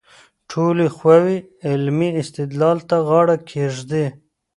[0.51, 4.05] ټولې خواوې علمي استدلال ته غاړه کېږدي.